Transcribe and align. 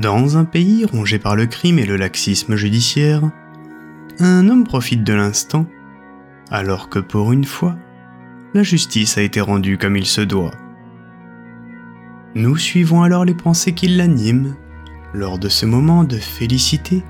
Dans 0.00 0.36
un 0.36 0.44
pays 0.44 0.84
rongé 0.84 1.20
par 1.20 1.36
le 1.36 1.46
crime 1.46 1.78
et 1.78 1.86
le 1.86 1.96
laxisme 1.96 2.56
judiciaire, 2.56 3.30
un 4.18 4.48
homme 4.48 4.64
profite 4.64 5.04
de 5.04 5.12
l'instant, 5.12 5.66
alors 6.50 6.88
que 6.88 6.98
pour 6.98 7.32
une 7.32 7.44
fois, 7.44 7.76
la 8.54 8.64
justice 8.64 9.18
a 9.18 9.22
été 9.22 9.40
rendue 9.40 9.78
comme 9.78 9.96
il 9.96 10.06
se 10.06 10.20
doit. 10.20 10.50
Nous 12.34 12.56
suivons 12.56 13.04
alors 13.04 13.24
les 13.24 13.34
pensées 13.34 13.72
qui 13.72 13.86
l'animent 13.86 14.56
lors 15.12 15.38
de 15.38 15.48
ce 15.48 15.64
moment 15.64 16.02
de 16.02 16.18
félicité, 16.18 17.04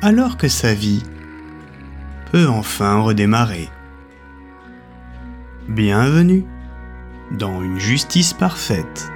alors 0.00 0.36
que 0.36 0.46
sa 0.46 0.74
vie 0.74 1.02
peut 2.30 2.46
enfin 2.46 3.00
redémarrer. 3.00 3.68
Bienvenue 5.68 6.44
dans 7.32 7.62
une 7.62 7.80
justice 7.80 8.32
parfaite. 8.32 9.10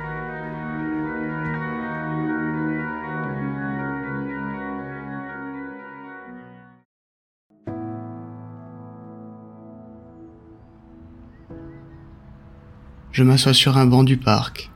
Je 13.15 13.23
m'assois 13.23 13.55
sur 13.55 13.79
un 13.79 13.87
banc 13.87 14.03
du 14.03 14.17
parc, 14.17 14.73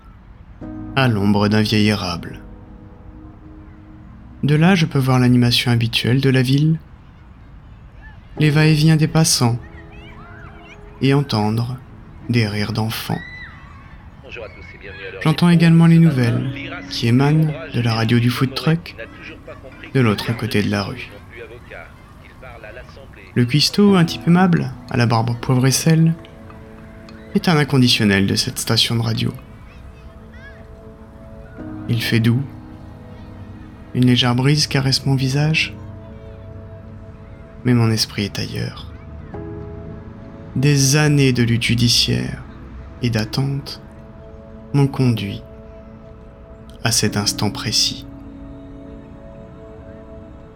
à 0.95 1.09
l'ombre 1.09 1.49
d'un 1.49 1.61
vieil 1.61 1.89
érable. 1.89 2.39
De 4.45 4.55
là, 4.55 4.77
je 4.77 4.87
peux 4.87 5.01
voir 5.01 5.19
l'animation 5.19 5.73
habituelle 5.73 6.21
de 6.21 6.31
la 6.31 6.43
ville, 6.43 6.79
les 8.39 8.51
va-et-vient 8.51 8.95
des 8.95 9.09
passants, 9.09 9.59
et 11.03 11.15
entendre 11.15 11.79
des 12.29 12.47
rires 12.47 12.73
d'enfants. 12.73 13.19
J'entends 15.21 15.49
également 15.49 15.87
les 15.87 15.99
nouvelles 15.99 16.49
qui 16.91 17.09
émanent 17.09 17.53
de 17.75 17.81
la 17.81 17.93
radio 17.93 18.21
du 18.21 18.31
food 18.31 18.55
truck 18.55 18.95
de 19.93 20.01
l'autre 20.01 20.33
côté 20.37 20.63
de 20.63 20.71
la 20.71 20.85
rue. 20.85 21.11
Le 23.35 23.45
cuistot, 23.45 23.97
un 23.97 24.05
type 24.05 24.29
aimable, 24.29 24.71
à 24.91 24.97
la 24.97 25.07
barbe 25.07 25.37
poivre 25.41 25.67
et 25.67 25.73
sel, 25.73 26.15
est 27.35 27.49
un 27.49 27.57
inconditionnel 27.57 28.27
de 28.27 28.35
cette 28.35 28.59
station 28.59 28.97
de 28.97 29.03
radio. 29.03 29.33
Il 31.89 32.03
fait 32.03 32.21
doux. 32.21 32.43
Une 33.95 34.07
légère 34.07 34.35
brise 34.35 34.67
caresse 34.67 35.07
mon 35.07 35.15
visage. 35.15 35.75
Mais 37.65 37.75
mon 37.75 37.91
esprit 37.91 38.25
est 38.25 38.39
ailleurs. 38.39 38.93
Des 40.57 40.97
années 40.97 41.33
de 41.33 41.43
lutte 41.43 41.63
judiciaire 41.63 42.43
et 43.03 43.11
d'attente 43.11 43.81
m'ont 44.75 44.87
conduit 44.87 45.43
à 46.85 46.93
cet 46.93 47.17
instant 47.17 47.51
précis. 47.51 48.07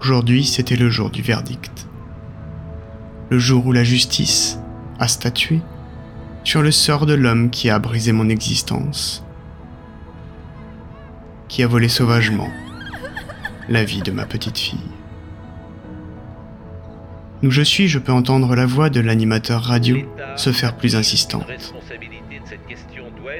Aujourd'hui, 0.00 0.44
c'était 0.44 0.76
le 0.76 0.90
jour 0.90 1.10
du 1.10 1.22
verdict. 1.22 1.86
Le 3.30 3.38
jour 3.38 3.66
où 3.66 3.72
la 3.72 3.84
justice 3.84 4.58
a 4.98 5.08
statué 5.08 5.60
sur 6.44 6.62
le 6.62 6.70
sort 6.70 7.06
de 7.06 7.14
l'homme 7.14 7.50
qui 7.50 7.70
a 7.70 7.78
brisé 7.78 8.12
mon 8.12 8.28
existence, 8.28 9.24
qui 11.48 11.62
a 11.62 11.66
volé 11.66 11.88
sauvagement 11.88 12.50
la 13.68 13.84
vie 13.84 14.02
de 14.02 14.10
ma 14.10 14.26
petite 14.26 14.58
fille. 14.58 14.78
Où 17.42 17.50
je 17.50 17.62
suis, 17.62 17.88
je 17.88 17.98
peux 17.98 18.12
entendre 18.12 18.54
la 18.54 18.66
voix 18.66 18.90
de 18.90 19.00
l'animateur 19.00 19.62
radio 19.62 19.98
se 20.36 20.52
faire 20.52 20.76
plus 20.76 20.94
insistante. 20.96 21.74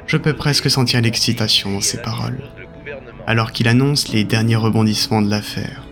Je 0.06 0.16
peux 0.16 0.33
presque 0.33 0.70
sentir 0.70 1.00
l'excitation 1.00 1.72
dans 1.72 1.81
ses 1.81 2.03
paroles, 2.03 2.42
alors 3.27 3.53
qu'il 3.53 3.69
annonce 3.69 4.09
les 4.09 4.25
derniers 4.25 4.56
rebondissements 4.56 5.22
de 5.22 5.31
l'affaire. 5.31 5.83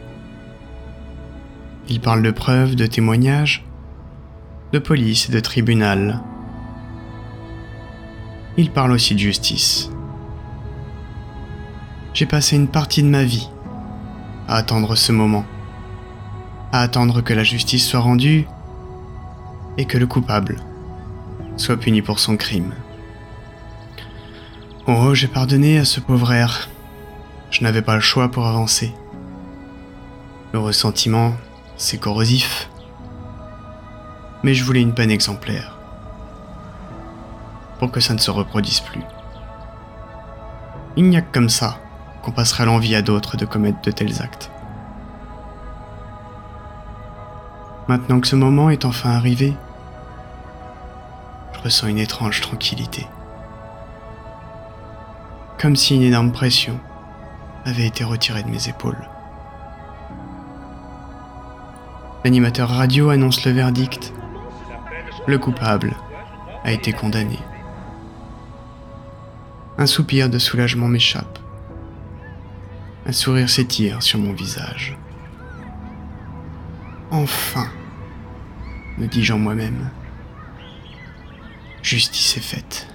Il 1.88 2.00
parle 2.00 2.22
de 2.22 2.30
preuves, 2.30 2.76
de 2.76 2.86
témoignages, 2.86 3.64
de 4.72 4.78
police 4.78 5.28
et 5.28 5.32
de 5.32 5.40
tribunal, 5.40 6.20
il 8.60 8.70
parle 8.70 8.92
aussi 8.92 9.14
de 9.14 9.20
justice. 9.20 9.90
J'ai 12.12 12.26
passé 12.26 12.56
une 12.56 12.68
partie 12.68 13.02
de 13.02 13.08
ma 13.08 13.24
vie 13.24 13.48
à 14.48 14.56
attendre 14.56 14.96
ce 14.96 15.12
moment, 15.12 15.46
à 16.70 16.80
attendre 16.80 17.22
que 17.22 17.32
la 17.32 17.42
justice 17.42 17.88
soit 17.88 18.00
rendue 18.00 18.46
et 19.78 19.86
que 19.86 19.96
le 19.96 20.06
coupable 20.06 20.56
soit 21.56 21.78
puni 21.78 22.02
pour 22.02 22.18
son 22.18 22.36
crime. 22.36 22.74
Oh, 24.86 25.14
j'ai 25.14 25.28
pardonné 25.28 25.78
à 25.78 25.86
ce 25.86 26.00
pauvre 26.00 26.30
air. 26.30 26.68
Je 27.50 27.62
n'avais 27.62 27.82
pas 27.82 27.94
le 27.94 28.00
choix 28.00 28.30
pour 28.30 28.46
avancer. 28.46 28.92
Le 30.52 30.58
ressentiment, 30.58 31.32
c'est 31.78 31.98
corrosif. 31.98 32.68
Mais 34.42 34.52
je 34.52 34.64
voulais 34.64 34.82
une 34.82 34.94
peine 34.94 35.10
exemplaire 35.10 35.79
pour 37.80 37.90
que 37.90 38.00
ça 38.00 38.12
ne 38.12 38.18
se 38.18 38.30
reproduise 38.30 38.80
plus. 38.80 39.00
Il 40.96 41.08
n'y 41.08 41.16
a 41.16 41.22
que 41.22 41.32
comme 41.32 41.48
ça 41.48 41.78
qu'on 42.22 42.30
passera 42.30 42.66
l'envie 42.66 42.94
à 42.94 43.00
d'autres 43.00 43.38
de 43.38 43.46
commettre 43.46 43.80
de 43.80 43.90
tels 43.90 44.20
actes. 44.20 44.50
Maintenant 47.88 48.20
que 48.20 48.28
ce 48.28 48.36
moment 48.36 48.68
est 48.68 48.84
enfin 48.84 49.10
arrivé, 49.10 49.56
je 51.54 51.60
ressens 51.60 51.86
une 51.86 51.98
étrange 51.98 52.42
tranquillité. 52.42 53.06
Comme 55.58 55.74
si 55.74 55.96
une 55.96 56.02
énorme 56.02 56.32
pression 56.32 56.78
avait 57.64 57.86
été 57.86 58.04
retirée 58.04 58.42
de 58.42 58.50
mes 58.50 58.68
épaules. 58.68 59.08
L'animateur 62.24 62.68
radio 62.68 63.08
annonce 63.08 63.46
le 63.46 63.52
verdict. 63.52 64.12
Le 65.26 65.38
coupable 65.38 65.96
a 66.64 66.72
été 66.72 66.92
condamné. 66.92 67.38
Un 69.80 69.86
soupir 69.86 70.28
de 70.28 70.38
soulagement 70.38 70.88
m'échappe. 70.88 71.38
Un 73.06 73.12
sourire 73.12 73.48
s'étire 73.48 74.02
sur 74.02 74.18
mon 74.18 74.34
visage. 74.34 74.94
Enfin, 77.10 77.66
me 78.98 79.06
dis-je 79.06 79.32
en 79.32 79.38
moi-même, 79.38 79.88
justice 81.82 82.36
est 82.36 82.40
faite. 82.40 82.88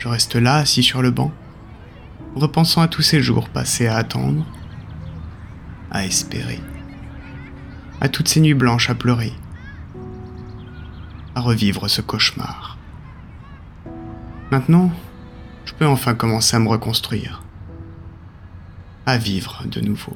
Je 0.00 0.08
reste 0.08 0.34
là, 0.34 0.56
assis 0.56 0.82
sur 0.82 1.00
le 1.00 1.12
banc, 1.12 1.30
repensant 2.34 2.80
à 2.80 2.88
tous 2.88 3.02
ces 3.02 3.22
jours 3.22 3.50
passés 3.50 3.86
à 3.86 3.94
attendre, 3.94 4.44
à 5.92 6.04
espérer, 6.04 6.58
à 8.00 8.08
toutes 8.08 8.26
ces 8.26 8.40
nuits 8.40 8.52
blanches 8.52 8.90
à 8.90 8.96
pleurer, 8.96 9.32
à 11.36 11.40
revivre 11.40 11.88
ce 11.88 12.00
cauchemar. 12.00 12.78
Maintenant, 14.52 14.90
je 15.64 15.72
peux 15.72 15.86
enfin 15.86 16.14
commencer 16.14 16.56
à 16.56 16.58
me 16.58 16.68
reconstruire, 16.68 17.42
à 19.06 19.16
vivre 19.16 19.62
de 19.64 19.80
nouveau. 19.80 20.14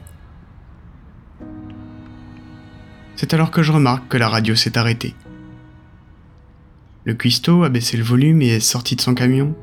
C'est 3.16 3.32
alors 3.32 3.50
que 3.50 3.62
je 3.62 3.72
remarque 3.72 4.08
que 4.08 4.18
la 4.18 4.28
radio 4.28 4.54
s'est 4.54 4.76
arrêtée. 4.76 5.14
Le 7.06 7.14
cuistot 7.14 7.64
a 7.64 7.70
baissé 7.70 7.96
le 7.96 8.02
volume 8.02 8.42
et 8.42 8.48
est 8.48 8.60
sorti 8.60 8.94
de 8.94 9.00
son 9.00 9.14
camion, 9.14 9.56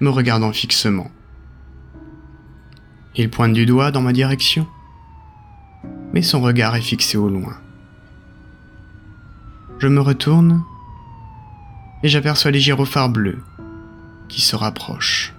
me 0.00 0.08
regardant 0.08 0.52
fixement. 0.52 1.08
Il 3.14 3.30
pointe 3.30 3.52
du 3.52 3.64
doigt 3.64 3.92
dans 3.92 4.02
ma 4.02 4.12
direction, 4.12 4.66
mais 6.12 6.22
son 6.22 6.40
regard 6.40 6.74
est 6.74 6.80
fixé 6.80 7.16
au 7.16 7.28
loin. 7.28 7.56
Je 9.78 9.86
me 9.86 10.00
retourne 10.00 10.64
et 12.02 12.08
j'aperçois 12.08 12.50
les 12.50 12.60
gyrophares 12.60 13.08
bleus 13.08 13.42
qui 14.28 14.40
se 14.40 14.56
rapprochent. 14.56 15.34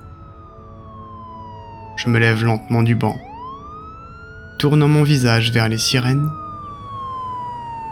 Je 1.95 2.09
me 2.09 2.19
lève 2.19 2.43
lentement 2.43 2.83
du 2.83 2.95
banc, 2.95 3.17
tournant 4.59 4.87
mon 4.87 5.03
visage 5.03 5.51
vers 5.51 5.69
les 5.69 5.77
sirènes, 5.77 6.29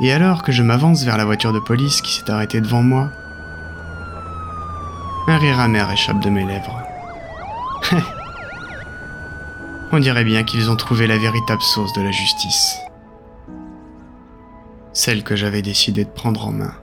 et 0.02 0.12
alors 0.12 0.44
que 0.44 0.52
je 0.52 0.64
m'avance 0.64 1.04
vers 1.04 1.18
la 1.18 1.26
voiture 1.26 1.54
de 1.54 1.60
police 1.60 2.02
qui 2.02 2.14
s'est 2.14 2.32
arrêtée 2.32 2.62
devant 2.62 2.84
moi, 2.84 3.10
un 5.28 5.38
rire 5.38 5.60
amer 5.60 5.92
échappe 5.92 6.22
de 6.22 6.30
mes 6.30 6.46
lèvres. 6.46 6.82
On 9.92 10.00
dirait 10.00 10.24
bien 10.24 10.44
qu'ils 10.44 10.70
ont 10.70 10.76
trouvé 10.76 11.08
la 11.08 11.18
véritable 11.18 11.62
source 11.62 11.94
de 11.94 12.02
la 12.02 12.12
justice. 12.12 12.78
Celle 14.94 15.24
que 15.24 15.36
j'avais 15.36 15.62
décidé 15.62 16.04
de 16.06 16.10
prendre 16.10 16.48
en 16.48 16.52
main. 16.52 16.74